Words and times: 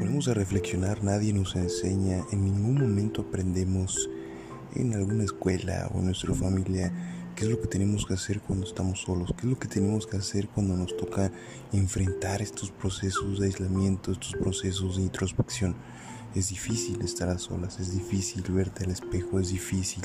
ponemos 0.00 0.28
a 0.28 0.34
reflexionar, 0.34 1.04
nadie 1.04 1.34
nos 1.34 1.54
enseña, 1.56 2.24
en 2.32 2.42
ningún 2.42 2.80
momento 2.80 3.20
aprendemos 3.20 4.08
en 4.74 4.94
alguna 4.94 5.24
escuela 5.24 5.90
o 5.92 5.98
en 5.98 6.06
nuestra 6.06 6.34
familia 6.34 6.90
qué 7.36 7.44
es 7.44 7.50
lo 7.50 7.60
que 7.60 7.66
tenemos 7.66 8.06
que 8.06 8.14
hacer 8.14 8.40
cuando 8.40 8.66
estamos 8.66 9.02
solos, 9.02 9.34
qué 9.36 9.42
es 9.42 9.50
lo 9.52 9.58
que 9.58 9.68
tenemos 9.68 10.06
que 10.06 10.16
hacer 10.16 10.48
cuando 10.48 10.74
nos 10.74 10.96
toca 10.96 11.30
enfrentar 11.74 12.40
estos 12.40 12.70
procesos 12.70 13.40
de 13.40 13.48
aislamiento, 13.48 14.10
estos 14.10 14.32
procesos 14.32 14.96
de 14.96 15.02
introspección. 15.02 15.76
Es 16.34 16.48
difícil 16.48 17.02
estar 17.02 17.28
a 17.28 17.38
solas, 17.38 17.78
es 17.78 17.92
difícil 17.92 18.42
verte 18.48 18.84
al 18.84 18.92
espejo, 18.92 19.38
es 19.38 19.50
difícil 19.50 20.04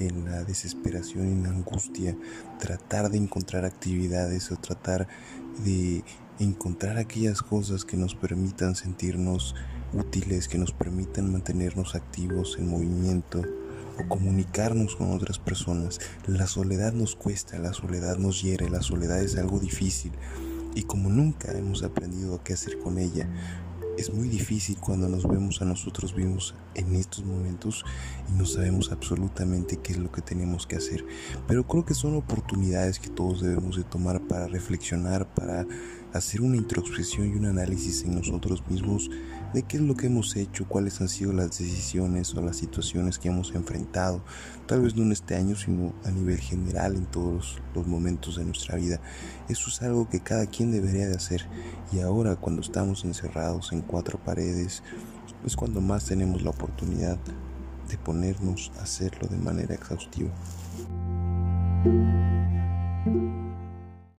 en 0.00 0.24
la 0.24 0.42
desesperación, 0.42 1.26
en 1.26 1.44
la 1.44 1.50
angustia, 1.50 2.16
tratar 2.58 3.10
de 3.10 3.18
encontrar 3.18 3.64
actividades 3.64 4.50
o 4.50 4.56
tratar 4.56 5.06
de 5.64 6.02
encontrar 6.38 6.98
aquellas 6.98 7.42
cosas 7.42 7.84
que 7.84 7.96
nos 7.96 8.14
permitan 8.14 8.74
sentirnos 8.74 9.54
útiles, 9.92 10.48
que 10.48 10.58
nos 10.58 10.72
permitan 10.72 11.32
mantenernos 11.32 11.94
activos 11.94 12.56
en 12.58 12.68
movimiento 12.68 13.42
o 13.98 14.08
comunicarnos 14.08 14.96
con 14.96 15.12
otras 15.12 15.38
personas. 15.38 16.00
La 16.26 16.46
soledad 16.46 16.92
nos 16.92 17.16
cuesta, 17.16 17.58
la 17.58 17.72
soledad 17.72 18.18
nos 18.18 18.42
hiere, 18.42 18.68
la 18.68 18.82
soledad 18.82 19.20
es 19.20 19.36
algo 19.36 19.58
difícil 19.58 20.12
y 20.74 20.82
como 20.82 21.08
nunca 21.08 21.52
hemos 21.52 21.82
aprendido 21.82 22.42
qué 22.44 22.52
hacer 22.52 22.78
con 22.78 22.98
ella, 22.98 23.28
es 23.96 24.12
muy 24.12 24.28
difícil 24.28 24.76
cuando 24.78 25.08
nos 25.08 25.26
vemos 25.26 25.62
a 25.62 25.64
nosotros 25.64 26.14
mismos 26.14 26.54
en 26.74 26.94
estos 26.94 27.24
momentos 27.24 27.82
y 28.28 28.36
no 28.36 28.44
sabemos 28.44 28.92
absolutamente 28.92 29.78
qué 29.78 29.92
es 29.92 29.98
lo 29.98 30.12
que 30.12 30.20
tenemos 30.20 30.66
que 30.66 30.76
hacer. 30.76 31.02
Pero 31.48 31.66
creo 31.66 31.86
que 31.86 31.94
son 31.94 32.14
oportunidades 32.14 32.98
que 33.00 33.08
todos 33.08 33.40
debemos 33.40 33.76
de 33.76 33.84
tomar 33.84 34.20
para 34.28 34.48
reflexionar, 34.48 35.32
para 35.34 35.66
hacer 36.12 36.40
una 36.40 36.56
introspección 36.56 37.28
y 37.28 37.34
un 37.34 37.46
análisis 37.46 38.04
en 38.04 38.14
nosotros 38.14 38.62
mismos 38.68 39.10
de 39.52 39.62
qué 39.62 39.76
es 39.76 39.82
lo 39.82 39.94
que 39.94 40.06
hemos 40.06 40.36
hecho, 40.36 40.66
cuáles 40.68 41.00
han 41.00 41.08
sido 41.08 41.32
las 41.32 41.58
decisiones 41.58 42.34
o 42.34 42.42
las 42.42 42.56
situaciones 42.56 43.18
que 43.18 43.28
hemos 43.28 43.54
enfrentado, 43.54 44.22
tal 44.66 44.82
vez 44.82 44.96
no 44.96 45.02
en 45.02 45.12
este 45.12 45.36
año, 45.36 45.56
sino 45.56 45.94
a 46.04 46.10
nivel 46.10 46.38
general 46.38 46.96
en 46.96 47.06
todos 47.06 47.58
los 47.74 47.86
momentos 47.86 48.36
de 48.36 48.44
nuestra 48.44 48.76
vida. 48.76 49.00
Eso 49.48 49.70
es 49.70 49.82
algo 49.82 50.08
que 50.08 50.20
cada 50.20 50.46
quien 50.46 50.72
debería 50.72 51.06
de 51.06 51.16
hacer 51.16 51.46
y 51.92 52.00
ahora 52.00 52.36
cuando 52.36 52.62
estamos 52.62 53.04
encerrados 53.04 53.72
en 53.72 53.82
cuatro 53.82 54.18
paredes 54.18 54.82
es 55.44 55.56
cuando 55.56 55.80
más 55.80 56.06
tenemos 56.06 56.42
la 56.42 56.50
oportunidad 56.50 57.18
de 57.88 57.98
ponernos 57.98 58.72
a 58.78 58.82
hacerlo 58.82 59.28
de 59.28 59.38
manera 59.38 59.74
exhaustiva. 59.74 60.30